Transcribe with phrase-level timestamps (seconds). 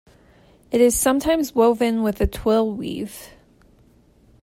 [0.71, 3.35] It is sometimes woven with a twill weave.